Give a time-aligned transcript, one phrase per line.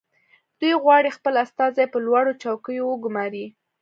[0.59, 3.45] دوی غواړي خپل استازي په لوړو چوکیو وګماري